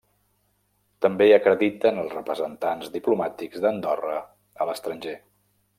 També 1.05 1.27
acrediten 1.35 2.01
els 2.05 2.15
representants 2.17 2.91
diplomàtics 2.97 3.65
d’Andorra 3.67 4.19
a 4.65 4.71
l’estranger. 4.71 5.17